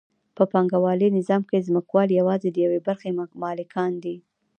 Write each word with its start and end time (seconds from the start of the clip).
په 0.35 0.43
پانګوالي 0.51 1.07
نظام 1.17 1.41
کې 1.49 1.65
ځمکوال 1.67 2.09
یوازې 2.19 2.49
د 2.51 2.57
یوې 2.65 2.79
برخې 2.87 3.09
مالکان 3.43 3.91
دي 4.03 4.15